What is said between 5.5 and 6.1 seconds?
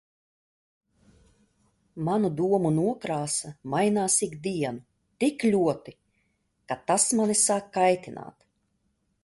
ļoti,